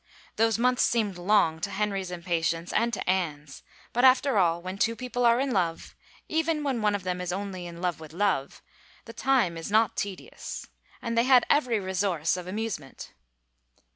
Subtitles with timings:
[0.33, 3.61] ^^^^ Those months seemed long to Henry's impa tience and to Anne's,
[3.93, 5.93] but after all when two people are in lov^—
[6.27, 8.63] even when one of them is only in love with love—
[9.05, 10.67] the time is not tedious.
[11.03, 13.13] And they had every resource of amusement.